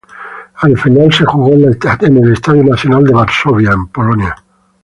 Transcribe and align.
La 0.63 0.81
final 0.81 1.13
se 1.13 1.23
jugó 1.25 1.53
en 1.53 1.63
el 1.65 1.73
Estadio 2.33 2.63
Nacional 2.63 3.03
de 3.05 3.13
Varsovia, 3.13 3.69
en 3.71 3.85
Polonia. 3.89 4.35